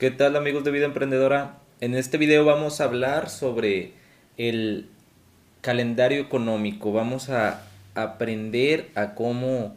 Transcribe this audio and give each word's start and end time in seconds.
¿Qué 0.00 0.10
tal 0.10 0.34
amigos 0.34 0.64
de 0.64 0.70
Vida 0.70 0.86
Emprendedora? 0.86 1.58
En 1.82 1.94
este 1.94 2.16
video 2.16 2.46
vamos 2.46 2.80
a 2.80 2.84
hablar 2.84 3.28
sobre 3.28 3.92
el 4.38 4.88
calendario 5.60 6.22
económico. 6.22 6.90
Vamos 6.90 7.28
a 7.28 7.64
aprender 7.94 8.88
a 8.94 9.14
cómo 9.14 9.76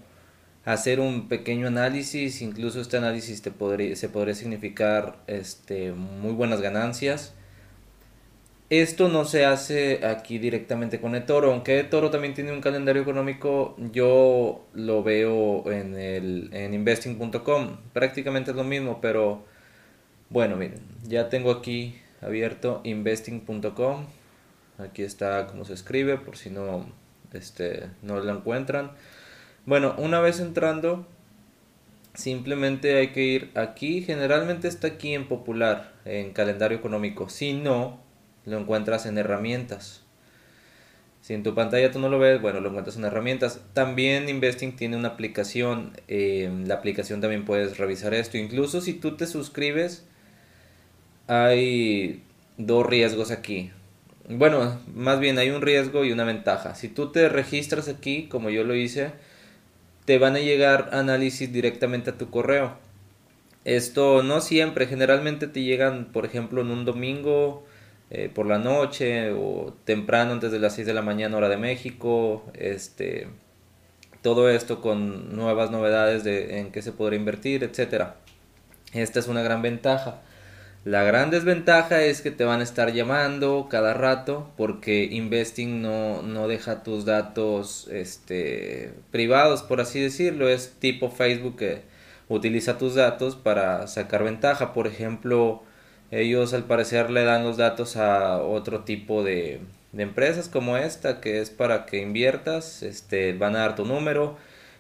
hacer 0.63 1.01
un 1.01 1.28
pequeño 1.28 1.67
análisis. 1.67 2.41
Incluso 2.41 2.79
este 2.79 2.96
análisis 2.96 3.41
te 3.41 3.51
podría, 3.51 3.97
se 3.97 4.07
podría 4.07 4.33
significar 4.33 5.17
este, 5.28 5.92
muy 5.92 6.31
buenas 6.31 6.62
ganancias. 6.62 7.33
Esto 8.69 9.10
no 9.10 9.26
se 9.26 9.44
hace 9.44 10.05
aquí 10.05 10.37
directamente 10.37 11.01
con 11.01 11.15
eToro, 11.15 11.51
aunque 11.51 11.81
eToro 11.81 12.12
también 12.12 12.33
tiene 12.33 12.53
un 12.53 12.62
calendario 12.62 13.01
económico, 13.01 13.76
yo 13.92 14.65
lo 14.74 15.03
veo 15.03 15.69
en, 15.69 15.96
el, 15.96 16.49
en 16.53 16.73
investing.com, 16.73 17.77
prácticamente 17.91 18.52
es 18.52 18.58
lo 18.58 18.63
mismo, 18.63 18.99
pero 19.02 19.52
bueno, 20.34 20.55
miren, 20.55 20.81
ya 21.04 21.30
tengo 21.30 21.52
aquí 21.52 21.95
abierto 22.20 22.81
investing.com. 22.84 24.07
Aquí 24.80 25.03
está 25.03 25.45
como 25.45 25.63
se 25.63 25.73
escribe 25.73 26.17
por 26.17 26.38
si 26.38 26.49
no 26.49 26.88
este 27.34 27.90
no 28.02 28.20
lo 28.20 28.35
encuentran. 28.35 28.93
Bueno, 29.67 29.93
una 29.99 30.21
vez 30.21 30.40
entrando 30.40 31.05
simplemente 32.16 32.98
hay 32.98 33.09
que 33.09 33.21
ir 33.21 33.52
aquí, 33.54 34.02
generalmente 34.02 34.67
está 34.67 34.88
aquí 34.88 35.13
en 35.13 35.27
popular, 35.27 35.93
en 36.04 36.34
calendario 36.34 36.79
económico. 36.79 37.29
Si 37.29 37.54
no, 37.54 38.02
lo 38.45 38.57
encuentras 38.57 39.05
en 39.05 39.20
herramientas. 39.20 40.02
Si 41.21 41.35
en 41.35 41.43
tu 41.43 41.54
pantalla 41.54 41.91
tú 41.91 41.99
no 41.99 42.09
lo 42.09 42.18
ves, 42.18 42.41
bueno, 42.41 42.59
lo 42.59 42.70
encuentras 42.70 42.98
en 42.98 43.05
herramientas. 43.05 43.62
También 43.73 44.29
Investing 44.29 44.76
tiene 44.76 44.98
una 44.98 45.09
aplicación. 45.09 45.93
Eh, 46.07 46.52
la 46.65 46.73
aplicación 46.73 47.21
también 47.21 47.45
puedes 47.45 47.77
revisar 47.77 48.15
esto. 48.15 48.40
Incluso 48.40 48.81
si 48.81 48.93
tú 48.93 49.15
te 49.15 49.27
suscribes, 49.27 50.05
hay 51.27 52.23
dos 52.58 52.86
riesgos 52.86 53.32
aquí. 53.32 53.71
Bueno, 54.29 54.79
más 54.93 55.20
bien 55.20 55.38
hay 55.38 55.49
un 55.49 55.62
riesgo 55.62 56.05
y 56.05 56.12
una 56.12 56.24
ventaja. 56.24 56.76
Si 56.76 56.88
tú 56.88 57.12
te 57.12 57.30
registras 57.30 57.88
aquí, 57.90 58.27
como 58.27 58.49
yo 58.49 58.63
lo 58.63 58.76
hice, 58.76 59.12
te 60.05 60.18
van 60.18 60.35
a 60.35 60.40
llegar 60.40 60.90
análisis 60.93 61.52
directamente 61.52 62.12
a 62.12 62.18
tu 62.18 62.30
correo. 62.30 62.77
Esto 63.65 64.24
no 64.24 64.42
siempre, 64.42 64.88
generalmente 64.88 65.48
te 65.48 65.62
llegan, 65.62 66.06
por 66.12 66.26
ejemplo, 66.26 66.62
en 66.62 66.72
un 66.72 66.86
domingo 66.86 67.66
eh, 68.10 68.30
por 68.34 68.46
la 68.46 68.60
noche 68.60 69.32
o 69.32 69.74
temprano 69.86 70.34
antes 70.34 70.52
de 70.52 70.60
las 70.60 70.76
6 70.76 70.88
de 70.88 70.94
la 70.94 71.02
mañana 71.02 71.38
hora 71.38 71.50
de 71.50 71.58
México. 71.58 72.46
Este, 72.54 73.28
todo 74.22 74.50
esto 74.50 74.82
con 74.82 75.36
nuevas 75.36 75.72
novedades 75.72 76.24
de 76.24 76.60
en 76.60 76.72
qué 76.72 76.82
se 76.82 76.92
podrá 76.92 77.16
invertir, 77.16 77.64
etcétera. 77.64 78.18
Esta 78.94 79.20
es 79.20 79.28
una 79.28 79.42
gran 79.42 79.62
ventaja. 79.62 80.22
La 80.86 81.03
gran 81.03 81.30
desventaja 81.30 82.02
es 82.03 82.22
que 82.22 82.30
te 82.30 82.44
van 82.44 82.59
a 82.59 82.64
estar 82.64 82.92
llamando 82.92 83.67
cada 83.70 83.94
rato 83.94 84.52
porque 84.58 85.06
Investing 85.06 85.81
no, 85.81 86.22
no 86.23 86.50
deja 86.50 86.84
tus 86.84 87.06
datos 87.06 87.88
este, 87.90 88.94
privados, 89.09 89.64
por 89.64 89.80
así 89.80 90.02
decirlo. 90.02 90.50
Es 90.50 90.73
tipo 90.80 91.09
Facebook 91.09 91.56
que 91.56 91.84
utiliza 92.28 92.78
tus 92.78 92.95
datos 92.95 93.38
para 93.38 93.88
sacar 93.88 94.25
ventaja. 94.25 94.73
Por 94.73 94.88
ejemplo, 94.88 95.64
ellos 96.12 96.53
al 96.53 96.66
parecer 96.66 97.09
le 97.12 97.23
dan 97.23 97.45
los 97.45 97.56
datos 97.56 97.95
a 97.95 98.40
otro 98.40 98.81
tipo 98.81 99.23
de, 99.23 99.62
de 99.94 100.03
empresas 100.03 100.50
como 100.50 100.75
esta 100.75 101.22
que 101.22 101.40
es 101.40 101.50
para 101.50 101.86
que 101.86 102.02
inviertas. 102.02 102.84
Este, 102.84 103.31
van 103.31 103.56
a 103.56 103.59
dar 103.59 103.75
tu 103.78 103.86
número 103.86 104.36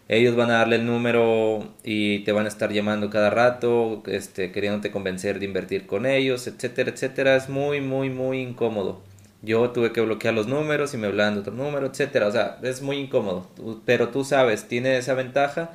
ellos 0.09 0.35
van 0.35 0.51
a 0.51 0.55
darle 0.59 0.75
el 0.77 0.85
número 0.85 1.73
y 1.83 2.19
te 2.19 2.31
van 2.33 2.45
a 2.45 2.49
estar 2.49 2.71
llamando 2.71 3.09
cada 3.09 3.29
rato, 3.29 4.03
este, 4.07 4.51
queriéndote 4.51 4.91
convencer 4.91 5.39
de 5.39 5.45
invertir 5.45 5.85
con 5.87 6.05
ellos, 6.05 6.47
etcétera, 6.47 6.91
etcétera. 6.91 7.35
Es 7.35 7.49
muy, 7.49 7.81
muy, 7.81 8.09
muy 8.09 8.41
incómodo. 8.41 9.01
Yo 9.41 9.71
tuve 9.71 9.91
que 9.91 10.01
bloquear 10.01 10.33
los 10.33 10.47
números 10.47 10.93
y 10.93 10.97
me 10.97 11.07
hablaban 11.07 11.35
de 11.35 11.41
otro 11.41 11.53
número, 11.53 11.87
etcétera. 11.87 12.27
O 12.27 12.31
sea, 12.31 12.59
es 12.63 12.81
muy 12.81 12.97
incómodo. 12.97 13.47
Pero 13.85 14.09
tú 14.09 14.23
sabes, 14.23 14.67
tiene 14.67 14.97
esa 14.97 15.13
ventaja. 15.13 15.71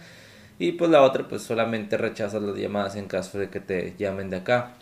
Y 0.59 0.73
pues 0.73 0.91
la 0.91 1.03
otra, 1.03 1.29
pues 1.29 1.43
solamente 1.43 1.97
rechazas 1.97 2.43
las 2.43 2.57
llamadas 2.57 2.97
en 2.97 3.07
caso 3.09 3.39
de 3.39 3.49
que 3.51 3.61
te 3.61 3.95
llamen 3.99 4.31
de 4.31 4.39
acá 4.39 4.75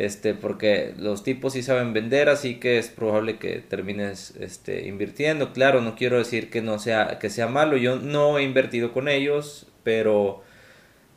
este 0.00 0.32
porque 0.32 0.94
los 0.96 1.22
tipos 1.22 1.52
sí 1.52 1.62
saben 1.62 1.92
vender 1.92 2.30
así 2.30 2.54
que 2.54 2.78
es 2.78 2.88
probable 2.88 3.38
que 3.38 3.58
termines 3.58 4.34
este 4.40 4.88
invirtiendo. 4.88 5.52
Claro 5.52 5.82
no 5.82 5.94
quiero 5.94 6.16
decir 6.16 6.48
que 6.48 6.62
no 6.62 6.78
sea 6.78 7.18
que 7.18 7.28
sea 7.28 7.48
malo 7.48 7.76
yo 7.76 7.96
no 7.96 8.38
he 8.38 8.42
invertido 8.42 8.92
con 8.92 9.08
ellos 9.08 9.66
pero 9.82 10.42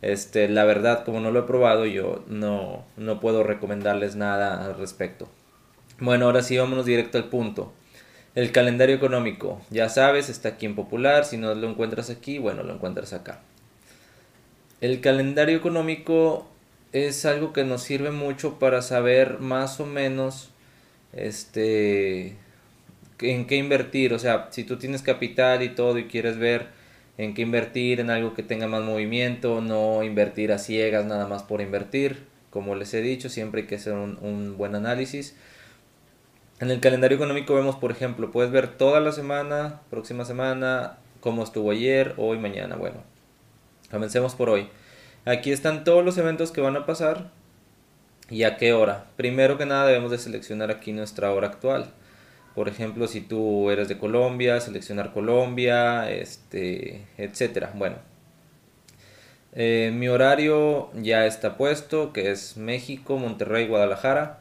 este 0.02 0.50
la 0.50 0.66
verdad 0.66 1.06
como 1.06 1.22
no 1.22 1.32
lo 1.32 1.40
he 1.40 1.44
probado 1.44 1.86
yo 1.86 2.26
no 2.28 2.84
no 2.98 3.22
puedo 3.22 3.44
recomendarles 3.44 4.18
nada 4.18 4.66
al 4.66 4.78
respecto. 4.78 5.30
Bueno 6.00 6.26
ahora 6.26 6.42
sí 6.42 6.58
vámonos 6.58 6.86
directo 6.86 7.18
al 7.18 7.30
punto. 7.30 7.72
El 8.36 8.52
calendario 8.52 8.96
económico. 8.96 9.62
Ya 9.70 9.88
sabes 9.88 10.28
está 10.28 10.50
aquí 10.50 10.66
en 10.66 10.76
popular 10.76 11.24
si 11.24 11.38
no 11.38 11.56
lo 11.56 11.70
encuentras 11.70 12.10
aquí 12.10 12.38
bueno 12.38 12.64
lo 12.64 12.74
encuentras 12.74 13.14
acá. 13.14 13.40
El 14.82 15.00
calendario 15.00 15.56
económico 15.56 16.50
es 16.94 17.26
algo 17.26 17.52
que 17.54 17.64
nos 17.64 17.84
sirve 17.84 18.12
mucho 18.12 18.60
para 18.60 18.82
saber 18.82 19.40
más 19.40 19.80
o 19.80 19.86
menos 19.86 20.52
este 21.12 22.38
en 23.20 23.48
qué 23.48 23.56
invertir, 23.56 24.14
o 24.14 24.20
sea, 24.20 24.48
si 24.52 24.64
tú 24.64 24.78
tienes 24.78 25.02
capital 25.02 25.64
y 25.64 25.70
todo 25.70 25.98
y 25.98 26.06
quieres 26.06 26.38
ver 26.38 26.68
en 27.18 27.34
qué 27.34 27.42
invertir, 27.42 28.00
en 28.00 28.10
algo 28.10 28.34
que 28.34 28.44
tenga 28.44 28.68
más 28.68 28.84
movimiento, 28.84 29.62
no 29.62 30.04
invertir 30.04 30.52
a 30.52 30.60
ciegas 30.60 31.06
nada 31.06 31.28
más 31.28 31.44
por 31.44 31.62
invertir, 31.62 32.26
como 32.50 32.76
les 32.76 32.94
he 32.94 33.02
dicho, 33.02 33.30
siempre 33.30 33.62
hay 33.62 33.68
que 33.68 33.76
hacer 33.76 33.94
un, 33.94 34.18
un 34.22 34.58
buen 34.58 34.76
análisis. 34.76 35.36
En 36.60 36.70
el 36.70 36.80
calendario 36.80 37.16
económico 37.16 37.56
vemos, 37.56 37.76
por 37.78 37.92
ejemplo, 37.92 38.32
puedes 38.32 38.52
ver 38.52 38.68
toda 38.68 39.00
la 39.00 39.12
semana, 39.12 39.82
próxima 39.90 40.26
semana, 40.26 40.98
cómo 41.22 41.44
estuvo 41.44 41.72
ayer, 41.72 42.14
hoy, 42.18 42.38
mañana. 42.38 42.76
Bueno, 42.76 42.98
comencemos 43.90 44.36
por 44.36 44.50
hoy. 44.50 44.68
Aquí 45.26 45.52
están 45.52 45.84
todos 45.84 46.04
los 46.04 46.18
eventos 46.18 46.52
que 46.52 46.62
van 46.62 46.76
a 46.76 46.86
pasar 46.86 47.32
y 48.30 48.44
a 48.44 48.58
qué 48.58 48.74
hora. 48.74 49.06
Primero 49.16 49.58
que 49.58 49.66
nada 49.66 49.88
debemos 49.88 50.12
de 50.12 50.18
seleccionar 50.18 50.70
aquí 50.70 50.92
nuestra 50.92 51.32
hora 51.32 51.48
actual. 51.48 51.94
Por 52.56 52.68
ejemplo, 52.68 53.08
si 53.08 53.22
tú 53.22 53.72
eres 53.72 53.88
de 53.88 53.98
Colombia, 53.98 54.60
seleccionar 54.60 55.14
Colombia, 55.14 56.12
este, 56.12 57.06
etcétera. 57.18 57.72
Bueno, 57.76 57.98
eh, 59.54 59.92
mi 59.94 60.08
horario 60.08 60.92
ya 60.94 61.26
está 61.26 61.58
puesto, 61.58 62.12
que 62.14 62.32
es 62.32 62.58
México, 62.58 63.18
Monterrey, 63.18 63.68
Guadalajara. 63.68 64.40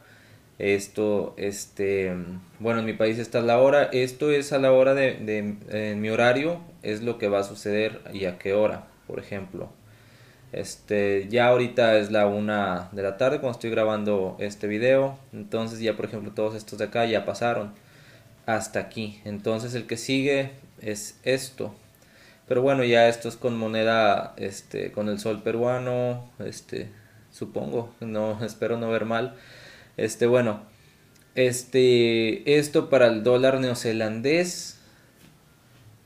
Esto, 0.59 1.33
este, 1.37 2.13
bueno, 2.59 2.79
en 2.79 2.85
mi 2.85 2.93
país 2.93 3.19
está 3.19 3.41
la 3.41 3.59
hora. 3.59 3.85
Esto 3.91 4.31
es 4.31 4.53
a 4.53 4.59
la 4.59 4.71
hora 4.71 4.93
de, 4.93 5.95
mi 5.97 6.09
horario, 6.09 6.61
es 6.83 7.01
lo 7.01 7.17
que 7.17 7.27
va 7.29 7.39
a 7.39 7.43
suceder 7.43 8.01
y 8.13 8.25
a 8.25 8.37
qué 8.37 8.53
hora, 8.53 8.87
por 9.07 9.19
ejemplo. 9.19 9.69
Este, 10.53 11.27
ya 11.29 11.47
ahorita 11.47 11.97
es 11.97 12.11
la 12.11 12.27
una 12.27 12.89
de 12.91 13.01
la 13.01 13.17
tarde 13.17 13.39
cuando 13.39 13.57
estoy 13.57 13.71
grabando 13.71 14.37
este 14.39 14.67
video. 14.67 15.17
Entonces 15.33 15.79
ya 15.79 15.95
por 15.97 16.05
ejemplo 16.05 16.31
todos 16.31 16.55
estos 16.55 16.77
de 16.79 16.85
acá 16.85 17.05
ya 17.05 17.25
pasaron 17.25 17.73
hasta 18.45 18.79
aquí. 18.79 19.19
Entonces 19.25 19.73
el 19.73 19.87
que 19.87 19.97
sigue 19.97 20.51
es 20.79 21.19
esto. 21.23 21.73
Pero 22.47 22.61
bueno, 22.61 22.83
ya 22.83 23.07
esto 23.07 23.29
es 23.29 23.35
con 23.35 23.57
moneda, 23.57 24.33
este, 24.37 24.91
con 24.91 25.09
el 25.09 25.19
sol 25.19 25.41
peruano, 25.41 26.29
este, 26.39 26.89
supongo, 27.31 27.93
no, 27.99 28.43
espero 28.45 28.77
no 28.77 28.89
ver 28.89 29.05
mal. 29.05 29.35
Este, 29.97 30.27
bueno, 30.27 30.61
este, 31.35 32.57
esto 32.59 32.89
para 32.91 33.07
el 33.07 33.23
dólar 33.23 33.59
neozelandés, 33.59 34.77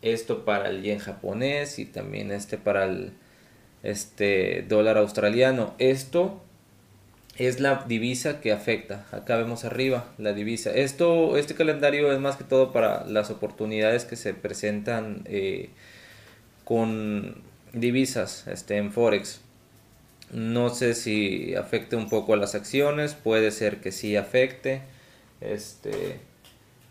esto 0.02 0.46
para 0.46 0.70
el 0.70 0.84
yen 0.84 1.00
japonés 1.00 1.80
y 1.80 1.86
también 1.86 2.32
este 2.32 2.58
para 2.58 2.86
el 2.86 3.12
este 3.84 4.66
dólar 4.68 4.98
australiano. 4.98 5.74
Esto 5.78 6.42
es 7.38 7.60
la 7.60 7.86
divisa 7.88 8.42
que 8.42 8.52
afecta. 8.52 9.06
Acá 9.12 9.38
vemos 9.38 9.64
arriba 9.64 10.12
la 10.18 10.34
divisa. 10.34 10.72
Esto, 10.72 11.38
este 11.38 11.56
calendario 11.56 12.12
es 12.12 12.20
más 12.20 12.36
que 12.36 12.44
todo 12.44 12.72
para 12.72 13.06
las 13.06 13.30
oportunidades 13.30 14.06
que 14.06 14.16
se 14.16 14.34
presentan 14.34 15.22
eh, 15.26 15.70
con 16.64 17.42
divisas 17.74 18.46
este, 18.48 18.78
en 18.78 18.92
Forex. 18.92 19.42
No 20.32 20.70
sé 20.70 20.94
si 20.94 21.56
afecte 21.56 21.96
un 21.96 22.10
poco 22.10 22.34
a 22.34 22.38
las 22.38 22.56
acciones, 22.56 23.14
puede 23.14 23.52
ser 23.52 23.78
que 23.82 23.92
sí 23.92 24.16
afecte. 24.16 24.82
Este, 25.40 26.20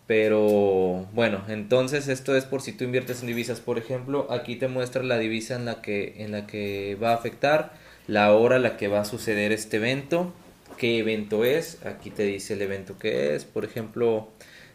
pero 0.06 1.06
bueno, 1.12 1.44
entonces 1.48 2.08
esto 2.08 2.36
es 2.36 2.44
por 2.44 2.62
si 2.62 2.72
tú 2.72 2.84
inviertes 2.84 3.20
en 3.22 3.26
divisas, 3.28 3.60
por 3.60 3.78
ejemplo, 3.78 4.28
aquí 4.30 4.56
te 4.56 4.68
muestra 4.68 5.02
la 5.02 5.18
divisa 5.18 5.56
en 5.56 5.64
la 5.64 5.82
que 5.82 6.14
en 6.18 6.32
la 6.32 6.46
que 6.46 6.96
va 7.02 7.10
a 7.10 7.14
afectar, 7.14 7.72
la 8.06 8.32
hora 8.32 8.56
en 8.56 8.62
la 8.62 8.76
que 8.76 8.88
va 8.88 9.00
a 9.00 9.04
suceder 9.04 9.52
este 9.52 9.78
evento, 9.78 10.32
qué 10.78 10.98
evento 10.98 11.44
es, 11.44 11.84
aquí 11.84 12.10
te 12.10 12.24
dice 12.24 12.54
el 12.54 12.62
evento 12.62 12.98
que 12.98 13.34
es, 13.34 13.44
por 13.44 13.64
ejemplo, 13.64 14.28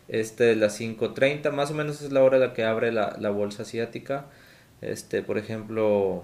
este 0.10 0.51
es 0.51 0.57
las 0.57 0.80
5:30, 0.80 1.51
más 1.51 1.72
o 1.72 1.74
menos 1.75 2.01
es 2.01 2.12
la 2.12 2.24
hora 2.24 2.38
en 2.38 2.44
la 2.44 2.54
que 2.54 2.63
abre 2.66 2.92
la, 2.92 3.16
la 3.19 3.30
bolsa 3.30 3.63
asiática. 3.63 4.25
Este, 4.81 5.22
por 5.22 5.38
ejemplo, 5.38 6.24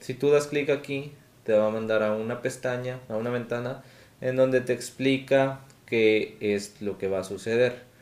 si 0.00 0.14
tú 0.14 0.30
das 0.30 0.48
clic 0.48 0.70
aquí, 0.70 1.12
te 1.44 1.52
va 1.52 1.68
a 1.68 1.70
mandar 1.70 2.02
a 2.02 2.14
una 2.14 2.42
pestaña, 2.42 3.00
a 3.08 3.16
una 3.16 3.30
ventana, 3.30 3.84
en 4.20 4.36
donde 4.36 4.60
te 4.60 4.72
explica 4.72 5.60
qué 5.86 6.36
es 6.40 6.80
lo 6.80 6.98
que 6.98 7.08
va 7.08 7.20
a 7.20 7.24
suceder. 7.24 7.93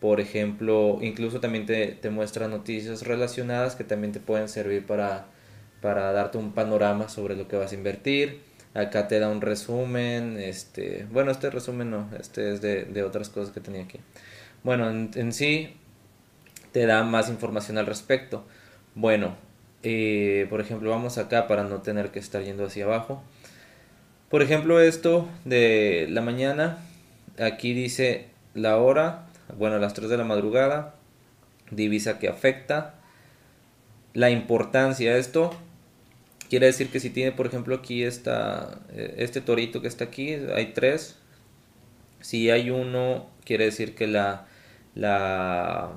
Por 0.00 0.20
ejemplo, 0.20 0.98
incluso 1.00 1.40
también 1.40 1.66
te, 1.66 1.88
te 1.88 2.10
muestra 2.10 2.48
noticias 2.48 3.02
relacionadas 3.02 3.76
que 3.76 3.84
también 3.84 4.12
te 4.12 4.20
pueden 4.20 4.48
servir 4.48 4.84
para, 4.86 5.26
para 5.80 6.12
darte 6.12 6.38
un 6.38 6.52
panorama 6.52 7.08
sobre 7.08 7.34
lo 7.36 7.48
que 7.48 7.56
vas 7.56 7.72
a 7.72 7.74
invertir. 7.74 8.40
Acá 8.74 9.08
te 9.08 9.18
da 9.18 9.30
un 9.30 9.40
resumen, 9.40 10.36
este, 10.38 11.06
bueno, 11.10 11.30
este 11.30 11.48
resumen 11.48 11.90
no, 11.90 12.10
este 12.20 12.52
es 12.52 12.60
de, 12.60 12.84
de 12.84 13.02
otras 13.04 13.30
cosas 13.30 13.54
que 13.54 13.60
tenía 13.60 13.82
aquí. 13.82 14.00
Bueno, 14.66 14.90
en, 14.90 15.32
sí 15.32 15.76
te 16.72 16.86
da 16.86 17.04
más 17.04 17.28
información 17.28 17.78
al 17.78 17.86
respecto. 17.86 18.44
Bueno, 18.96 19.36
eh, 19.82 20.46
por 20.50 20.60
ejemplo, 20.60 20.90
vamos 20.90 21.18
acá 21.18 21.46
para 21.46 21.62
no 21.64 21.82
tener 21.82 22.10
que 22.10 22.18
estar 22.18 22.42
yendo 22.42 22.66
hacia 22.66 22.84
abajo. 22.84 23.22
Por 24.28 24.42
ejemplo, 24.42 24.80
esto 24.80 25.28
de 25.44 26.08
la 26.10 26.20
mañana, 26.20 26.78
aquí 27.38 27.74
dice 27.74 28.26
la 28.54 28.76
hora, 28.78 29.25
bueno, 29.56 29.76
a 29.76 29.78
las 29.78 29.94
3 29.94 30.08
de 30.08 30.16
la 30.16 30.24
madrugada, 30.24 30.94
divisa 31.70 32.18
que 32.18 32.28
afecta, 32.28 32.94
la 34.14 34.30
importancia, 34.30 35.16
esto 35.16 35.50
quiere 36.48 36.66
decir 36.66 36.88
que 36.88 37.00
si 37.00 37.10
tiene, 37.10 37.32
por 37.32 37.46
ejemplo, 37.46 37.74
aquí 37.74 38.02
esta, 38.02 38.80
eh, 38.92 39.14
este 39.18 39.40
torito 39.40 39.82
que 39.82 39.88
está 39.88 40.04
aquí, 40.04 40.32
hay 40.32 40.72
tres, 40.72 41.16
si 42.20 42.50
hay 42.50 42.70
uno, 42.70 43.28
quiere 43.44 43.66
decir 43.66 43.94
que 43.94 44.06
la, 44.06 44.46
la 44.94 45.90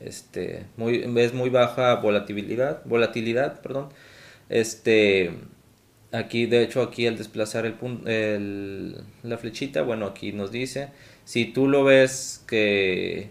este, 0.00 0.66
muy, 0.76 1.04
es 1.16 1.34
muy 1.34 1.50
baja 1.50 1.94
volatilidad, 1.96 2.82
volatilidad, 2.84 3.60
perdón. 3.60 3.88
Este, 4.48 5.32
aquí, 6.12 6.46
de 6.46 6.62
hecho, 6.62 6.82
aquí 6.82 7.06
al 7.06 7.16
desplazar 7.16 7.66
el, 7.66 7.74
el, 8.06 8.96
la 9.22 9.38
flechita, 9.38 9.82
bueno, 9.82 10.06
aquí 10.06 10.32
nos 10.32 10.52
dice, 10.52 10.90
si 11.24 11.46
tú 11.46 11.68
lo 11.68 11.84
ves 11.84 12.44
que 12.46 13.30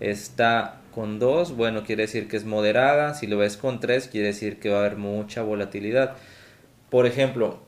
está 0.00 0.80
con 0.94 1.18
2, 1.18 1.56
bueno, 1.56 1.84
quiere 1.84 2.02
decir 2.02 2.28
que 2.28 2.36
es 2.36 2.44
moderada, 2.44 3.14
si 3.14 3.26
lo 3.26 3.38
ves 3.38 3.56
con 3.56 3.80
3, 3.80 4.08
quiere 4.08 4.28
decir 4.28 4.58
que 4.58 4.70
va 4.70 4.78
a 4.78 4.80
haber 4.80 4.96
mucha 4.96 5.42
volatilidad. 5.42 6.16
Por 6.90 7.06
ejemplo, 7.06 7.60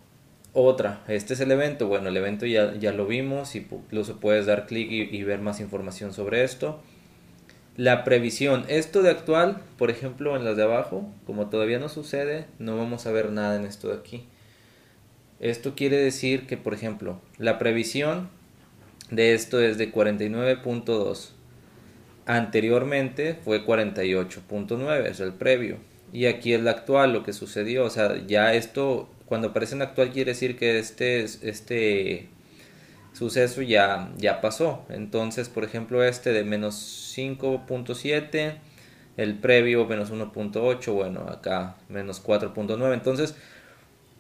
otra, 0.53 1.03
este 1.09 1.35
es 1.35 1.41
el 1.41 1.51
evento, 1.51 1.89
bueno, 1.89 2.09
el 2.09 2.17
evento 2.17 2.47
ya, 2.47 2.75
ya 2.75 2.93
lo 2.93 3.07
vimos, 3.07 3.55
incluso 3.57 4.21
puedes 4.21 4.47
dar 4.47 4.67
clic 4.67 4.91
y, 4.91 5.17
y 5.17 5.23
ver 5.23 5.41
más 5.41 5.61
información 5.61 6.13
sobre 6.13 6.45
esto 6.45 6.81
la 7.77 8.05
previsión. 8.05 8.65
Esto 8.69 9.03
de 9.03 9.11
actual, 9.11 9.63
por 9.79 9.91
ejemplo, 9.91 10.37
en 10.37 10.45
las 10.45 10.57
de 10.57 10.63
abajo, 10.63 11.09
como 11.27 11.49
todavía 11.49 11.79
no 11.79 11.89
sucede, 11.89 12.47
no 12.59 12.77
vamos 12.77 13.07
a 13.07 13.13
ver 13.13 13.31
nada 13.33 13.57
en 13.57 13.65
esto 13.65 13.89
de 13.89 13.95
aquí. 13.95 14.25
Esto 15.41 15.75
quiere 15.75 15.97
decir 15.97 16.47
que, 16.47 16.57
por 16.57 16.75
ejemplo, 16.75 17.21
la 17.39 17.59
previsión 17.59 18.29
de 19.11 19.35
esto 19.35 19.61
es 19.61 19.79
de 19.79 19.93
49.2. 19.93 21.31
Anteriormente 22.27 23.35
fue 23.45 23.65
48.9, 23.65 25.07
es 25.07 25.21
el 25.21 25.33
previo. 25.35 25.79
Y 26.13 26.27
aquí 26.27 26.55
es 26.55 26.63
la 26.63 26.71
actual, 26.71 27.13
lo 27.13 27.23
que 27.23 27.33
sucedió. 27.33 27.85
O 27.85 27.91
sea, 27.91 28.25
ya 28.27 28.55
esto, 28.55 29.09
cuando 29.27 29.49
aparece 29.49 29.75
en 29.75 29.83
actual, 29.83 30.11
quiere 30.11 30.33
decir 30.33 30.57
que 30.57 30.79
este, 30.79 31.25
este 31.25 32.29
suceso 33.13 33.63
ya, 33.63 34.13
ya 34.17 34.41
pasó. 34.41 34.85
Entonces, 34.89 35.49
por 35.49 35.65
ejemplo, 35.65 36.05
este 36.05 36.33
de 36.33 36.45
menos 36.45 37.15
5.7, 37.17 38.59
el 39.17 39.39
previo 39.39 39.87
menos 39.87 40.13
1.8, 40.13 40.93
bueno, 40.93 41.29
acá 41.29 41.77
menos 41.89 42.25
4.9. 42.25 42.95
Entonces, 42.95 43.35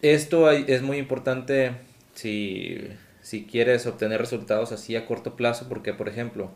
esto 0.02 0.50
es 0.50 0.82
muy 0.82 0.98
importante 0.98 1.72
si, 2.14 2.88
si 3.24 3.46
quieres 3.46 3.86
obtener 3.86 4.20
resultados 4.20 4.70
así 4.70 4.96
a 4.96 5.06
corto 5.06 5.34
plazo, 5.34 5.64
porque, 5.66 5.94
por 5.94 6.10
ejemplo, 6.10 6.50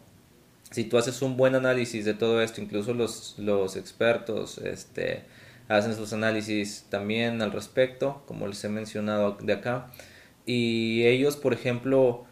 si 0.71 0.85
tú 0.85 0.99
haces 0.99 1.23
un 1.23 1.39
buen 1.39 1.55
análisis 1.55 2.05
de 2.05 2.13
todo 2.13 2.43
esto, 2.43 2.61
incluso 2.61 2.93
los, 2.93 3.37
los 3.39 3.75
expertos 3.75 4.59
este, 4.59 5.23
hacen 5.69 5.95
sus 5.97 6.13
análisis 6.13 6.85
también 6.91 7.41
al 7.41 7.53
respecto, 7.53 8.23
como 8.27 8.47
les 8.47 8.63
he 8.65 8.69
mencionado 8.69 9.39
de 9.41 9.55
acá, 9.55 9.87
y 10.45 11.07
ellos, 11.07 11.39
por 11.39 11.55
ejemplo, 11.55 12.27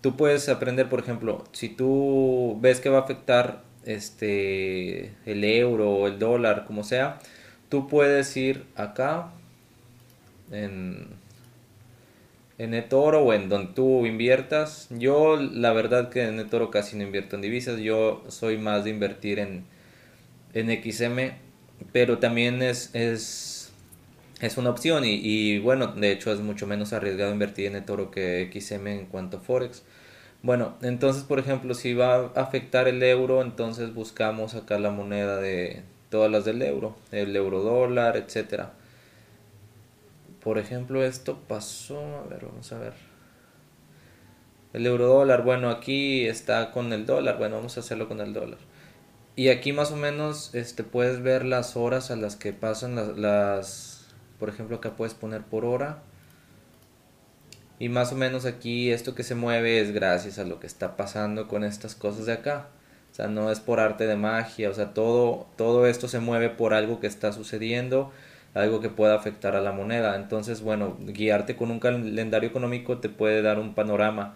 tú 0.00 0.16
puedes 0.16 0.48
aprender, 0.48 0.88
por 0.88 1.00
ejemplo, 1.00 1.44
si 1.52 1.68
tú 1.68 2.56
ves 2.62 2.80
que 2.80 2.88
va 2.88 3.00
a 3.00 3.02
afectar 3.02 3.62
este 3.84 5.12
el 5.26 5.44
euro 5.44 5.90
o 5.90 6.06
el 6.06 6.18
dólar, 6.18 6.64
como 6.64 6.82
sea, 6.82 7.18
tú 7.68 7.88
puedes 7.88 8.34
ir 8.38 8.64
acá 8.74 9.32
en 10.50 11.20
en 12.62 12.74
eToro 12.74 13.22
o 13.24 13.32
en 13.32 13.48
donde 13.48 13.72
tú 13.74 14.06
inviertas. 14.06 14.88
Yo 14.90 15.36
la 15.36 15.72
verdad 15.72 16.10
que 16.10 16.24
en 16.24 16.38
eToro 16.40 16.70
casi 16.70 16.96
no 16.96 17.02
invierto 17.04 17.36
en 17.36 17.42
divisas, 17.42 17.80
yo 17.80 18.22
soy 18.28 18.58
más 18.58 18.84
de 18.84 18.90
invertir 18.90 19.38
en 19.38 19.64
en 20.54 20.70
XM, 20.70 21.34
pero 21.92 22.18
también 22.18 22.62
es 22.62 22.94
es 22.94 23.72
es 24.40 24.56
una 24.58 24.70
opción 24.70 25.04
y, 25.04 25.14
y 25.22 25.58
bueno, 25.60 25.88
de 25.88 26.12
hecho 26.12 26.32
es 26.32 26.40
mucho 26.40 26.66
menos 26.66 26.92
arriesgado 26.92 27.32
invertir 27.32 27.66
en 27.66 27.76
eToro 27.76 28.10
que 28.10 28.50
XM 28.52 28.88
en 28.88 29.06
cuanto 29.06 29.38
a 29.38 29.40
Forex. 29.40 29.84
Bueno, 30.42 30.74
entonces, 30.82 31.24
por 31.24 31.38
ejemplo, 31.38 31.74
si 31.74 31.94
va 31.94 32.16
a 32.16 32.42
afectar 32.42 32.88
el 32.88 33.02
euro, 33.02 33.42
entonces 33.42 33.94
buscamos 33.94 34.52
sacar 34.52 34.80
la 34.80 34.90
moneda 34.90 35.36
de 35.38 35.82
todas 36.10 36.30
las 36.30 36.44
del 36.44 36.62
euro, 36.62 36.96
el 37.12 37.34
euro 37.36 37.62
dólar, 37.62 38.16
etcétera. 38.16 38.72
Por 40.42 40.58
ejemplo, 40.58 41.04
esto 41.04 41.38
pasó, 41.46 42.00
a 42.18 42.26
ver, 42.28 42.46
vamos 42.46 42.72
a 42.72 42.78
ver. 42.78 42.94
El 44.72 44.86
euro 44.86 45.06
dólar, 45.06 45.44
bueno, 45.44 45.70
aquí 45.70 46.26
está 46.26 46.70
con 46.70 46.92
el 46.92 47.06
dólar, 47.06 47.38
bueno, 47.38 47.56
vamos 47.56 47.76
a 47.76 47.80
hacerlo 47.80 48.08
con 48.08 48.20
el 48.20 48.32
dólar. 48.32 48.58
Y 49.36 49.48
aquí 49.48 49.72
más 49.72 49.92
o 49.92 49.96
menos 49.96 50.54
este 50.54 50.84
puedes 50.84 51.22
ver 51.22 51.44
las 51.44 51.76
horas 51.76 52.10
a 52.10 52.16
las 52.16 52.36
que 52.36 52.52
pasan 52.52 52.94
las, 52.94 53.16
las 53.16 54.08
por 54.38 54.48
ejemplo, 54.48 54.76
acá 54.76 54.96
puedes 54.96 55.14
poner 55.14 55.42
por 55.42 55.64
hora 55.64 56.02
y 57.82 57.88
más 57.88 58.12
o 58.12 58.14
menos 58.14 58.44
aquí 58.44 58.92
esto 58.92 59.14
que 59.16 59.24
se 59.24 59.34
mueve 59.34 59.80
es 59.80 59.90
gracias 59.92 60.38
a 60.38 60.44
lo 60.44 60.60
que 60.60 60.68
está 60.68 60.96
pasando 60.96 61.48
con 61.48 61.64
estas 61.64 61.96
cosas 61.96 62.26
de 62.26 62.32
acá. 62.34 62.68
O 63.10 63.14
sea, 63.14 63.26
no 63.26 63.50
es 63.50 63.58
por 63.58 63.80
arte 63.80 64.06
de 64.06 64.14
magia, 64.14 64.70
o 64.70 64.74
sea, 64.74 64.94
todo, 64.94 65.48
todo 65.56 65.86
esto 65.86 66.06
se 66.06 66.20
mueve 66.20 66.48
por 66.48 66.74
algo 66.74 67.00
que 67.00 67.08
está 67.08 67.32
sucediendo, 67.32 68.12
algo 68.54 68.80
que 68.80 68.88
pueda 68.88 69.14
afectar 69.14 69.56
a 69.56 69.60
la 69.60 69.72
moneda. 69.72 70.16
Entonces, 70.16 70.62
bueno, 70.62 70.96
guiarte 71.00 71.56
con 71.56 71.70
un 71.70 71.80
calendario 71.80 72.48
económico 72.48 72.98
te 72.98 73.08
puede 73.08 73.42
dar 73.42 73.58
un 73.58 73.74
panorama. 73.74 74.34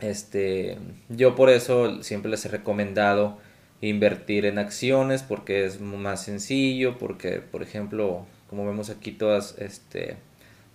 Este, 0.00 0.78
yo 1.08 1.34
por 1.34 1.50
eso 1.50 2.02
siempre 2.02 2.30
les 2.30 2.44
he 2.44 2.48
recomendado 2.48 3.38
invertir 3.80 4.44
en 4.46 4.58
acciones 4.58 5.22
porque 5.22 5.64
es 5.64 5.80
más 5.80 6.22
sencillo, 6.24 6.98
porque 6.98 7.40
por 7.40 7.62
ejemplo, 7.62 8.26
como 8.48 8.66
vemos 8.66 8.90
aquí 8.90 9.12
todas 9.12 9.56
este 9.58 10.16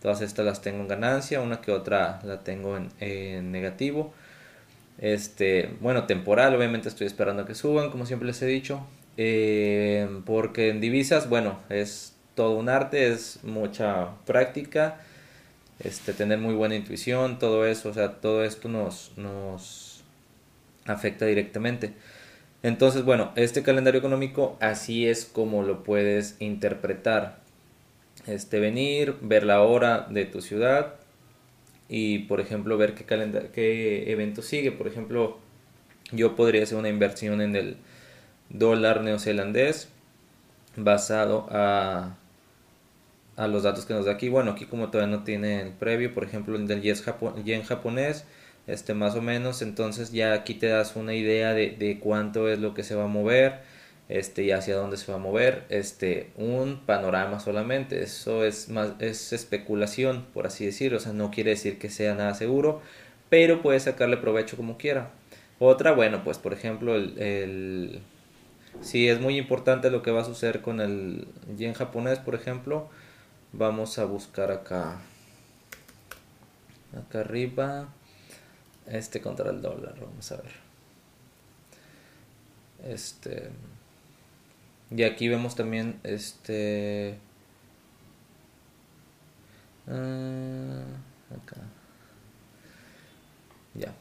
Todas 0.03 0.19
estas 0.19 0.45
las 0.45 0.61
tengo 0.61 0.81
en 0.81 0.89
ganancia, 0.89 1.39
una 1.39 1.61
que 1.61 1.71
otra 1.71 2.19
la 2.25 2.43
tengo 2.43 2.77
en, 2.99 3.51
negativo. 3.53 4.13
Este, 4.97 5.77
bueno, 5.79 6.07
temporal, 6.07 6.53
obviamente 6.53 6.89
estoy 6.89 7.07
esperando 7.07 7.45
que 7.45 7.55
suban, 7.55 7.89
como 7.89 8.05
siempre 8.05 8.27
les 8.27 8.41
he 8.41 8.45
dicho. 8.45 8.85
Eh, 9.15 10.09
porque 10.25 10.67
en 10.67 10.81
divisas, 10.81 11.29
bueno, 11.29 11.57
es 11.69 12.12
todo 12.35 12.57
un 12.57 12.69
arte, 12.69 13.11
es 13.11 13.39
mucha 13.43 14.09
práctica, 14.25 14.99
este, 15.79 16.13
tener 16.13 16.39
muy 16.39 16.53
buena 16.53 16.75
intuición, 16.75 17.39
todo 17.39 17.65
eso, 17.65 17.89
o 17.89 17.93
sea, 17.93 18.13
todo 18.13 18.43
esto 18.43 18.69
nos, 18.69 19.11
nos 19.17 20.03
afecta 20.85 21.25
directamente. 21.25 21.93
Entonces, 22.63 23.03
bueno, 23.03 23.31
este 23.35 23.61
calendario 23.63 23.99
económico 23.99 24.57
así 24.61 25.07
es 25.07 25.25
como 25.25 25.63
lo 25.63 25.83
puedes 25.83 26.37
interpretar 26.39 27.39
este, 28.25 28.59
venir, 28.59 29.17
ver 29.21 29.43
la 29.43 29.61
hora 29.61 30.07
de 30.09 30.25
tu 30.25 30.41
ciudad 30.41 30.95
y, 31.89 32.19
por 32.19 32.39
ejemplo, 32.39 32.77
ver 32.77 32.95
qué, 32.95 33.05
qué 33.53 34.11
evento 34.11 34.41
sigue. 34.41 34.71
Por 34.71 34.87
ejemplo, 34.87 35.39
yo 36.11 36.35
podría 36.35 36.63
hacer 36.63 36.77
una 36.77 36.89
inversión 36.89 37.41
en 37.41 37.55
el 37.55 37.77
dólar 38.49 39.01
neozelandés 39.01 39.89
basado 40.75 41.47
a, 41.49 42.15
a 43.35 43.47
los 43.47 43.63
datos 43.63 43.85
que 43.85 43.93
nos 43.93 44.05
da 44.05 44.13
aquí. 44.13 44.29
Bueno, 44.29 44.51
aquí 44.51 44.65
como 44.65 44.89
todavía 44.89 45.15
no 45.15 45.23
tiene 45.23 45.61
el 45.61 45.71
previo, 45.71 46.13
por 46.13 46.23
ejemplo, 46.23 46.55
el 46.55 46.67
del 46.67 46.81
yen, 46.81 47.63
japonés, 47.63 48.25
este 48.67 48.93
más 48.93 49.15
o 49.15 49.21
menos, 49.21 49.61
entonces 49.61 50.11
ya 50.11 50.33
aquí 50.33 50.53
te 50.53 50.67
das 50.67 50.95
una 50.95 51.13
idea 51.13 51.53
de, 51.53 51.71
de 51.71 51.99
cuánto 51.99 52.47
es 52.47 52.59
lo 52.59 52.73
que 52.73 52.83
se 52.83 52.95
va 52.95 53.05
a 53.05 53.07
mover 53.07 53.61
este 54.09 54.43
y 54.43 54.51
hacia 54.51 54.75
dónde 54.75 54.97
se 54.97 55.11
va 55.11 55.17
a 55.17 55.21
mover 55.21 55.63
este 55.69 56.29
un 56.35 56.81
panorama 56.85 57.39
solamente 57.39 58.03
eso 58.03 58.43
es 58.43 58.69
más 58.69 58.93
es 58.99 59.31
especulación 59.31 60.25
por 60.33 60.45
así 60.45 60.65
decirlo 60.65 60.97
o 60.97 61.01
sea 61.01 61.13
no 61.13 61.31
quiere 61.31 61.51
decir 61.51 61.79
que 61.79 61.89
sea 61.89 62.13
nada 62.13 62.33
seguro 62.33 62.81
pero 63.29 63.61
puede 63.61 63.79
sacarle 63.79 64.17
provecho 64.17 64.57
como 64.57 64.77
quiera 64.77 65.11
otra 65.57 65.93
bueno 65.93 66.23
pues 66.23 66.37
por 66.37 66.53
ejemplo 66.53 66.95
el, 66.95 67.17
el 67.17 68.01
si 68.81 69.07
es 69.07 69.21
muy 69.21 69.37
importante 69.37 69.89
lo 69.89 70.03
que 70.03 70.11
va 70.11 70.21
a 70.21 70.25
suceder 70.25 70.61
con 70.61 70.81
el 70.81 71.27
yen 71.57 71.73
japonés 71.73 72.19
por 72.19 72.35
ejemplo 72.35 72.89
vamos 73.53 73.97
a 73.99 74.05
buscar 74.05 74.51
acá. 74.51 74.99
Acá 76.97 77.21
arriba. 77.21 77.87
Este 78.87 79.21
contra 79.21 79.49
el 79.49 79.61
dólar 79.61 79.95
vamos 79.99 80.31
a 80.31 80.37
ver. 80.37 80.51
Este 82.83 83.51
y 84.91 85.03
aquí 85.03 85.29
vemos 85.29 85.55
también 85.55 85.99
este 86.03 87.17
ah, 89.87 90.83
acá. 91.31 91.57
Ya 93.73 93.93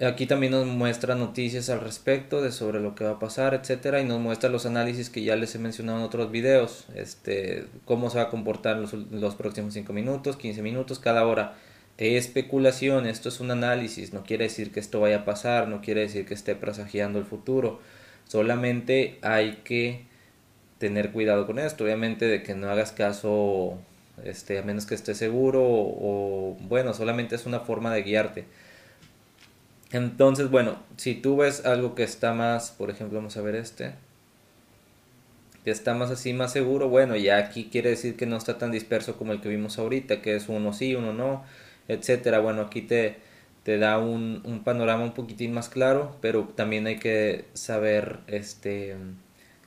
Aquí 0.00 0.26
también 0.26 0.52
nos 0.52 0.66
muestra 0.66 1.14
noticias 1.14 1.68
al 1.68 1.80
respecto 1.80 2.40
de 2.40 2.52
sobre 2.52 2.80
lo 2.80 2.94
que 2.94 3.04
va 3.04 3.10
a 3.12 3.18
pasar, 3.18 3.52
etcétera, 3.52 4.00
y 4.00 4.06
nos 4.06 4.18
muestra 4.18 4.48
los 4.48 4.64
análisis 4.64 5.10
que 5.10 5.22
ya 5.22 5.36
les 5.36 5.54
he 5.54 5.58
mencionado 5.58 5.98
en 5.98 6.04
otros 6.04 6.30
videos, 6.30 6.86
este, 6.94 7.66
cómo 7.84 8.08
se 8.08 8.16
va 8.16 8.24
a 8.24 8.28
comportar 8.30 8.78
los, 8.78 8.94
los 8.94 9.34
próximos 9.34 9.74
5 9.74 9.92
minutos, 9.92 10.38
15 10.38 10.62
minutos, 10.62 11.00
cada 11.00 11.26
hora. 11.26 11.54
especulación, 11.98 13.06
esto 13.06 13.28
es 13.28 13.40
un 13.40 13.50
análisis, 13.50 14.14
no 14.14 14.24
quiere 14.24 14.44
decir 14.44 14.72
que 14.72 14.80
esto 14.80 15.00
vaya 15.00 15.18
a 15.18 15.24
pasar, 15.26 15.68
no 15.68 15.82
quiere 15.82 16.00
decir 16.00 16.24
que 16.24 16.32
esté 16.32 16.54
presagiando 16.54 17.18
el 17.18 17.26
futuro, 17.26 17.80
solamente 18.26 19.18
hay 19.20 19.60
que 19.64 20.06
tener 20.78 21.12
cuidado 21.12 21.46
con 21.46 21.58
esto, 21.58 21.84
obviamente 21.84 22.26
de 22.26 22.42
que 22.42 22.54
no 22.54 22.70
hagas 22.70 22.92
caso, 22.92 23.78
este, 24.24 24.58
a 24.58 24.62
menos 24.62 24.86
que 24.86 24.94
estés 24.94 25.18
seguro, 25.18 25.60
o 25.62 26.56
bueno, 26.60 26.94
solamente 26.94 27.34
es 27.34 27.44
una 27.44 27.60
forma 27.60 27.92
de 27.92 28.02
guiarte 28.02 28.46
entonces, 29.92 30.50
bueno, 30.50 30.76
si 30.96 31.14
tú 31.14 31.36
ves 31.36 31.66
algo 31.66 31.94
que 31.94 32.04
está 32.04 32.32
más, 32.32 32.70
por 32.70 32.90
ejemplo, 32.90 33.18
vamos 33.18 33.36
a 33.36 33.42
ver 33.42 33.56
este, 33.56 33.92
que 35.64 35.70
está 35.70 35.94
más 35.94 36.10
así, 36.10 36.32
más 36.32 36.52
seguro, 36.52 36.88
bueno, 36.88 37.16
ya 37.16 37.38
aquí 37.38 37.68
quiere 37.70 37.90
decir 37.90 38.16
que 38.16 38.26
no 38.26 38.36
está 38.36 38.58
tan 38.58 38.70
disperso 38.70 39.16
como 39.16 39.32
el 39.32 39.40
que 39.40 39.48
vimos 39.48 39.78
ahorita, 39.78 40.22
que 40.22 40.36
es 40.36 40.48
uno 40.48 40.72
sí, 40.72 40.94
uno 40.94 41.12
no, 41.12 41.44
etcétera. 41.88 42.40
Bueno, 42.40 42.62
aquí 42.62 42.82
te, 42.82 43.16
te 43.64 43.78
da 43.78 43.98
un, 43.98 44.62
panorama 44.64 45.04
un 45.04 45.12
poquitín 45.12 45.52
más 45.52 45.68
claro, 45.68 46.16
pero 46.20 46.44
también 46.56 46.86
hay 46.86 46.98
que 46.98 47.44
saber 47.54 48.20
este 48.26 48.96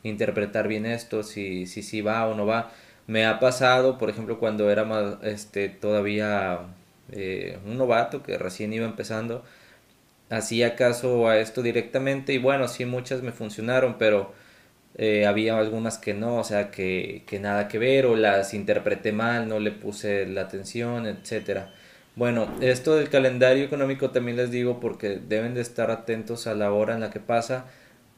interpretar 0.03 0.67
bien 0.67 0.85
esto, 0.85 1.23
si, 1.23 1.65
si, 1.67 1.83
si 1.83 2.01
va 2.01 2.27
o 2.27 2.35
no 2.35 2.45
va. 2.45 2.71
Me 3.07 3.25
ha 3.25 3.39
pasado, 3.39 3.97
por 3.97 4.09
ejemplo, 4.09 4.39
cuando 4.39 4.71
era 4.71 4.85
más, 4.85 5.17
este, 5.23 5.69
todavía 5.69 6.61
eh, 7.11 7.59
un 7.65 7.77
novato 7.77 8.23
que 8.23 8.37
recién 8.37 8.73
iba 8.73 8.85
empezando, 8.85 9.43
hacía 10.33 10.75
caso 10.75 11.27
a 11.27 11.37
esto 11.39 11.61
directamente 11.61 12.33
y 12.33 12.37
bueno, 12.37 12.67
sí 12.67 12.85
muchas 12.85 13.21
me 13.21 13.31
funcionaron, 13.31 13.97
pero 13.97 14.33
eh, 14.97 15.25
había 15.25 15.57
algunas 15.57 15.97
que 15.97 16.13
no, 16.13 16.37
o 16.37 16.43
sea, 16.43 16.71
que, 16.71 17.23
que, 17.27 17.39
nada 17.39 17.67
que 17.67 17.79
ver 17.79 18.05
o 18.05 18.15
las 18.15 18.53
interpreté 18.53 19.11
mal, 19.11 19.47
no 19.47 19.59
le 19.59 19.71
puse 19.71 20.25
la 20.27 20.41
atención, 20.41 21.07
etcétera. 21.07 21.71
Bueno, 22.15 22.47
esto 22.61 22.95
del 22.95 23.09
calendario 23.09 23.63
económico 23.63 24.11
también 24.11 24.37
les 24.37 24.51
digo 24.51 24.79
porque 24.79 25.19
deben 25.27 25.55
de 25.55 25.61
estar 25.61 25.89
atentos 25.91 26.45
a 26.47 26.53
la 26.55 26.71
hora 26.71 26.93
en 26.93 27.01
la 27.01 27.09
que 27.11 27.19
pasa, 27.19 27.65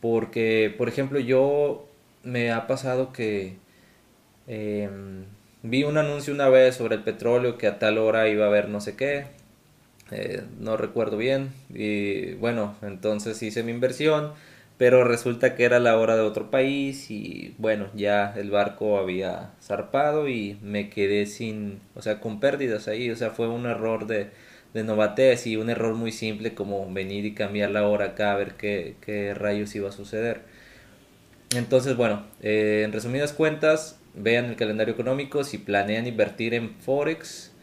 porque, 0.01 0.74
por 0.77 0.89
ejemplo, 0.89 1.19
yo 1.19 1.88
me 2.24 2.51
ha 2.51 2.67
pasado 2.67 3.13
que 3.13 3.57
em, 4.48 5.25
vi 5.63 5.84
un 5.84 5.98
anuncio 5.98 6.34
una 6.34 6.50
vez 6.50 6.75
sobre 6.75 6.95
el 6.95 7.03
petróleo 7.03 7.57
que 7.57 7.67
a 7.67 7.79
tal 7.79 7.98
hora 7.98 8.27
iba 8.29 8.45
a 8.45 8.48
haber 8.50 8.69
no 8.69 8.81
sé 8.81 8.95
qué, 8.95 9.27
eh, 10.12 10.43
no 10.59 10.77
recuerdo 10.77 11.17
bien. 11.17 11.51
Y 11.74 12.33
bueno 12.35 12.75
entonces 12.81 13.41
hice 13.43 13.63
mi 13.63 13.71
inversión 13.71 14.33
pero 14.77 15.05
resulta 15.05 15.55
que 15.55 15.63
era 15.63 15.79
la 15.79 15.97
hora 15.97 16.15
de 16.15 16.21
otro 16.21 16.51
país 16.51 17.09
y 17.09 17.55
bueno 17.57 17.88
ya 17.93 18.33
el 18.35 18.51
barco 18.51 18.97
había 18.97 19.53
zarpado 19.62 20.27
y 20.27 20.57
me 20.62 20.89
quedé 20.89 21.25
sin 21.27 21.79
o 21.95 22.01
sea 22.01 22.19
con 22.19 22.39
pérdidas 22.39 22.88
ahí. 22.88 23.09
O 23.09 23.15
sea 23.15 23.29
fue 23.31 23.47
un 23.47 23.65
error 23.65 24.07
de, 24.07 24.31
novatez 24.74 25.47
y 25.47 25.55
un 25.55 25.69
error 25.69 25.95
muy 25.95 26.12
simple 26.12 26.53
como 26.53 26.91
venir 26.91 27.25
y 27.25 27.33
cambiar 27.33 27.71
la 27.71 27.88
hora 27.88 28.07
acá 28.07 28.33
a 28.33 28.35
ver 28.35 28.55
qué, 28.55 28.95
qué 29.01 29.33
rayos 29.33 29.74
iba 29.75 29.89
a 29.89 29.93
suceder. 29.93 30.41
Entonces 31.55 31.95
bueno 31.95 32.25
eh, 32.41 32.81
en 32.83 32.91
resumidas 32.91 33.31
cuentas 33.31 34.00
vean 34.13 34.45
el 34.45 34.55
calendario 34.57 34.93
económico 34.93 35.43
si 35.45 35.57
planean 35.57 36.07
invertir 36.07 36.53
en 36.53 36.75
forex 36.75 37.54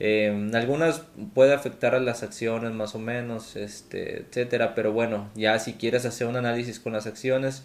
eh, 0.00 0.50
algunas 0.54 1.02
puede 1.34 1.54
afectar 1.54 1.94
a 1.94 2.00
las 2.00 2.22
acciones 2.22 2.72
más 2.72 2.94
o 2.94 2.98
menos, 2.98 3.54
este, 3.56 4.20
etcétera, 4.20 4.74
pero 4.74 4.92
bueno, 4.92 5.30
ya 5.34 5.58
si 5.58 5.74
quieres 5.74 6.06
hacer 6.06 6.26
un 6.26 6.36
análisis 6.36 6.80
con 6.80 6.94
las 6.94 7.06
acciones, 7.06 7.64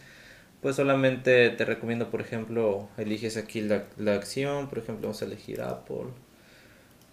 pues 0.62 0.76
solamente 0.76 1.50
te 1.52 1.66
recomiendo, 1.66 2.12
por 2.12 2.22
ejemplo, 2.22 2.90
eliges 2.98 3.38
aquí 3.38 3.62
la, 3.62 3.86
la 3.98 4.16
acción, 4.16 4.68
por 4.70 4.80
ejemplo, 4.80 5.04
vamos 5.08 5.22
a 5.22 5.26
elegir 5.26 5.62
Apple. 5.62 6.08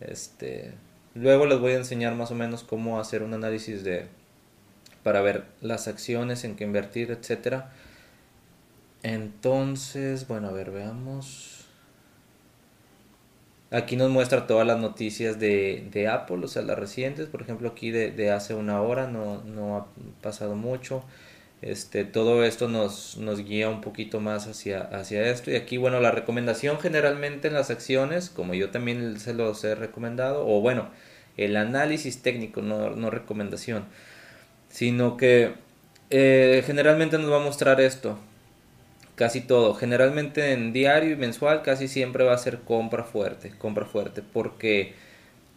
Este, 0.00 0.72
luego 1.14 1.46
les 1.46 1.60
voy 1.60 1.72
a 1.72 1.76
enseñar 1.76 2.14
más 2.16 2.30
o 2.32 2.34
menos 2.34 2.64
cómo 2.64 3.00
hacer 3.00 3.22
un 3.22 3.34
análisis 3.34 3.84
de 3.84 4.06
para 5.02 5.20
ver 5.20 5.44
las 5.60 5.88
acciones 5.88 6.44
en 6.44 6.56
que 6.56 6.64
invertir, 6.64 7.10
etcétera. 7.10 7.72
Entonces, 9.02 10.28
bueno, 10.28 10.48
a 10.48 10.52
ver, 10.52 10.70
veamos. 10.70 11.61
Aquí 13.72 13.96
nos 13.96 14.10
muestra 14.10 14.46
todas 14.46 14.66
las 14.66 14.78
noticias 14.78 15.40
de, 15.40 15.88
de 15.90 16.06
Apple, 16.06 16.44
o 16.44 16.48
sea, 16.48 16.60
las 16.60 16.78
recientes, 16.78 17.26
por 17.26 17.40
ejemplo, 17.40 17.70
aquí 17.70 17.90
de, 17.90 18.10
de 18.10 18.30
hace 18.30 18.54
una 18.54 18.82
hora, 18.82 19.06
no, 19.06 19.42
no, 19.44 19.76
ha 19.78 19.86
pasado 20.20 20.56
mucho. 20.56 21.04
Este, 21.62 22.04
todo 22.04 22.44
esto 22.44 22.68
nos, 22.68 23.16
nos 23.16 23.42
guía 23.44 23.70
un 23.70 23.80
poquito 23.80 24.20
más 24.20 24.46
hacia, 24.46 24.82
hacia 24.82 25.26
esto. 25.30 25.50
Y 25.50 25.56
aquí, 25.56 25.78
bueno, 25.78 26.00
la 26.00 26.10
recomendación 26.10 26.80
generalmente 26.80 27.48
en 27.48 27.54
las 27.54 27.70
acciones, 27.70 28.28
como 28.28 28.52
yo 28.52 28.70
también 28.70 29.18
se 29.18 29.32
los 29.32 29.64
he 29.64 29.74
recomendado, 29.74 30.46
o 30.46 30.60
bueno, 30.60 30.90
el 31.38 31.56
análisis 31.56 32.20
técnico, 32.22 32.60
no, 32.60 32.90
no 32.90 33.08
recomendación, 33.08 33.86
sino 34.68 35.16
que 35.16 35.54
eh, 36.10 36.62
generalmente 36.66 37.16
nos 37.18 37.32
va 37.32 37.36
a 37.36 37.44
mostrar 37.44 37.80
esto 37.80 38.18
casi 39.16 39.40
todo. 39.40 39.74
Generalmente 39.74 40.52
en 40.52 40.72
diario 40.72 41.12
y 41.12 41.16
mensual 41.16 41.62
casi 41.62 41.88
siempre 41.88 42.24
va 42.24 42.34
a 42.34 42.38
ser 42.38 42.60
compra 42.60 43.04
fuerte, 43.04 43.52
compra 43.58 43.84
fuerte, 43.86 44.22
porque 44.22 44.94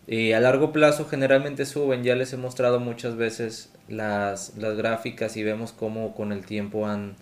eh, 0.08 0.36
a 0.36 0.40
largo 0.40 0.72
plazo 0.72 1.06
generalmente 1.06 1.66
suben. 1.66 2.04
Ya 2.04 2.16
les 2.16 2.34
he 2.34 2.38
mostrado 2.38 2.80
muchas 2.80 3.16
veces 3.16 3.72
las, 3.88 4.56
las 4.58 4.78
gráficas 4.78 5.38
y 5.38 5.44
vemos 5.44 5.72
cómo 5.72 6.14
con 6.16 6.32
el 6.32 6.46
tiempo 6.46 6.88
han, 6.88 7.16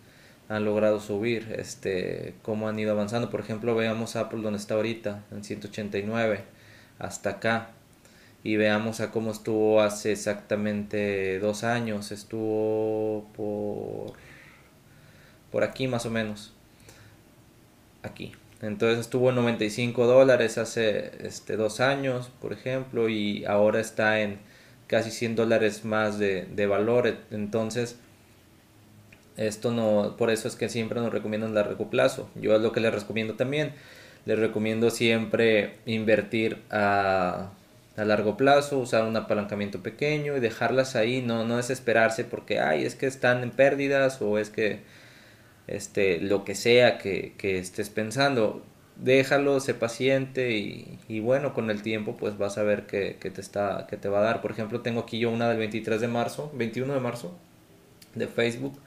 han 0.49 0.65
logrado 0.65 0.99
subir, 0.99 1.55
este, 1.57 2.35
cómo 2.41 2.67
han 2.67 2.79
ido 2.79 2.91
avanzando. 2.91 3.29
Por 3.29 3.39
ejemplo, 3.41 3.75
veamos 3.75 4.15
Apple 4.15 4.41
donde 4.41 4.59
está 4.59 4.75
ahorita, 4.75 5.23
en 5.31 5.43
189, 5.43 6.41
hasta 6.99 7.31
acá. 7.31 7.69
Y 8.43 8.57
veamos 8.57 8.99
a 8.99 9.11
cómo 9.11 9.31
estuvo 9.31 9.81
hace 9.81 10.11
exactamente 10.11 11.39
dos 11.39 11.63
años. 11.63 12.11
Estuvo 12.11 13.25
por 13.35 14.13
por 15.53 15.63
aquí 15.63 15.87
más 15.87 16.05
o 16.07 16.09
menos. 16.09 16.51
Aquí. 18.01 18.33
Entonces 18.61 18.99
estuvo 18.99 19.29
en 19.29 19.35
95 19.35 20.07
dólares 20.07 20.57
hace 20.57 21.11
este, 21.25 21.57
dos 21.57 21.79
años, 21.79 22.31
por 22.41 22.53
ejemplo, 22.53 23.07
y 23.07 23.45
ahora 23.45 23.79
está 23.79 24.19
en 24.21 24.39
casi 24.87 25.11
100 25.11 25.35
dólares 25.35 25.85
más 25.85 26.17
de, 26.17 26.45
de 26.45 26.65
valor. 26.65 27.15
Entonces, 27.29 27.97
esto 29.37 29.71
no, 29.71 30.15
por 30.17 30.31
eso 30.31 30.47
es 30.47 30.55
que 30.55 30.69
siempre 30.69 30.99
nos 30.99 31.13
recomiendan 31.13 31.53
largo 31.53 31.89
plazo. 31.89 32.29
Yo 32.33 32.55
es 32.55 32.61
lo 32.61 32.71
que 32.71 32.79
les 32.79 32.93
recomiendo 32.93 33.35
también. 33.35 33.73
Les 34.25 34.39
recomiendo 34.39 34.89
siempre 34.89 35.75
invertir 35.85 36.63
a, 36.71 37.51
a 37.95 38.05
largo 38.05 38.37
plazo, 38.37 38.79
usar 38.79 39.03
un 39.03 39.17
apalancamiento 39.17 39.83
pequeño 39.83 40.35
y 40.35 40.39
dejarlas 40.39 40.95
ahí, 40.95 41.21
no, 41.21 41.45
no 41.45 41.57
desesperarse 41.57 42.23
porque, 42.23 42.59
ay, 42.59 42.85
es 42.85 42.95
que 42.95 43.05
están 43.05 43.43
en 43.43 43.51
pérdidas 43.51 44.19
o 44.21 44.39
es 44.39 44.49
que 44.49 44.81
este, 45.67 46.19
lo 46.19 46.43
que 46.43 46.55
sea 46.55 46.97
que, 46.97 47.33
estés 47.41 47.89
pensando, 47.89 48.63
déjalo, 48.97 49.59
sé 49.59 49.73
paciente 49.73 50.51
y, 51.07 51.19
bueno, 51.19 51.53
con 51.53 51.69
el 51.69 51.81
tiempo 51.81 52.15
pues 52.17 52.37
vas 52.37 52.57
a 52.57 52.63
ver 52.63 52.85
que, 52.85 53.13
te 53.13 53.41
está, 53.41 53.87
que 53.89 53.97
te 53.97 54.09
va 54.09 54.19
a 54.19 54.23
dar. 54.23 54.41
Por 54.41 54.51
ejemplo, 54.51 54.81
tengo 54.81 55.01
aquí 55.01 55.19
yo 55.19 55.29
una 55.31 55.49
del 55.49 55.57
23 55.57 55.99
de 56.01 56.07
marzo, 56.07 56.51
21 56.55 56.93
de 56.93 56.99
marzo, 56.99 57.35
de 58.15 58.27
Facebook, 58.27 58.79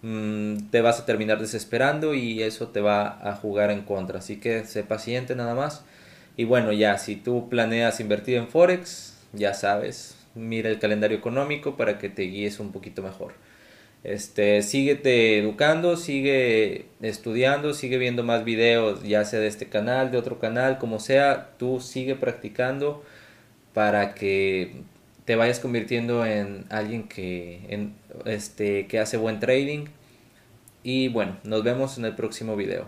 Mm, 0.02 0.71
te 0.71 0.81
vas 0.81 1.00
a 1.00 1.07
terminar 1.07 1.40
desesperando 1.40 2.14
y 2.14 2.43
eso 2.43 2.69
te 2.69 2.81
va 2.81 3.19
a 3.28 3.35
jugar 3.35 3.71
en 3.71 3.83
contra. 3.83 4.19
Así 4.21 4.38
que 4.38 4.64
sé 4.64 4.85
paciente 4.85 5.35
nada 5.35 5.55
más. 5.55 5.85
Y 6.37 6.45
bueno, 6.45 6.73
ya 6.73 6.99
si 6.99 7.17
tú 7.17 7.49
planeas 7.49 8.00
invertir 8.00 8.37
en 8.37 8.49
Forex, 8.49 9.17
ya 9.33 9.55
sabes, 9.55 10.17
mira 10.35 10.71
el 10.71 10.78
calendario 10.78 11.19
económico 11.19 11.76
para 11.76 11.99
que 11.99 12.09
te 12.09 12.23
guíes 12.23 12.61
un 12.61 12.73
poquito 12.73 13.02
mejor. 13.02 13.35
Este, 14.05 14.62
síguete 14.62 15.38
educando, 15.38 15.97
sigue 15.97 16.87
estudiando, 17.02 17.75
sigue 17.75 17.99
viendo 17.99 18.23
más 18.23 18.45
videos, 18.45 19.02
ya 19.02 19.25
sea 19.25 19.40
de 19.40 19.49
este 19.49 19.69
canal, 19.69 20.12
de 20.12 20.19
otro 20.19 20.38
canal, 20.38 20.78
como 20.78 21.00
sea, 21.00 21.50
tú 21.59 21.81
sigue 21.81 22.14
practicando 22.14 23.05
para 23.75 24.14
que 24.14 24.83
te 25.28 25.37
vayas 25.37 25.61
convirtiendo 25.61 26.25
en 26.25 26.64
alguien 26.70 27.06
que, 27.06 27.90
este, 28.25 28.87
que 28.87 28.99
hace 28.99 29.18
buen 29.18 29.40
trading. 29.40 29.85
Y 30.82 31.08
bueno, 31.08 31.37
nos 31.44 31.62
vemos 31.62 31.99
en 31.99 32.06
el 32.06 32.14
próximo 32.14 32.56
video. 32.56 32.87